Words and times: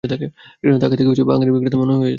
তাকে 0.03 0.27
দেখে 0.91 1.23
ভাঙ্গাড়ি 1.23 1.51
বিক্রেতা 1.53 1.77
মনে 1.77 1.93
হয়। 1.93 2.09